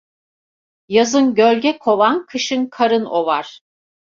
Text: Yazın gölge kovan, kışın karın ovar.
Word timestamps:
Yazın 0.87 1.35
gölge 1.35 1.77
kovan, 1.77 2.25
kışın 2.25 2.67
karın 2.67 3.05
ovar. 3.05 3.61